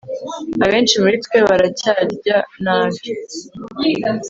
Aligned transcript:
abenshi 0.65 0.95
muri 1.03 1.17
twe 1.25 1.37
baracyarya 1.47 2.37
nabi 2.63 3.05